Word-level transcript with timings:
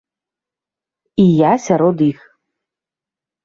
І 1.25 1.27
я 1.41 1.53
сярод 1.67 1.97
іх. 2.11 2.19